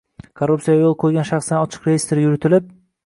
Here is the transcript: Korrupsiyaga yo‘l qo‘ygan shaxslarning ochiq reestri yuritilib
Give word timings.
Korrupsiyaga 0.39 0.85
yo‘l 0.87 0.95
qo‘ygan 1.03 1.27
shaxslarning 1.31 1.67
ochiq 1.67 1.85
reestri 1.91 2.25
yuritilib 2.25 2.73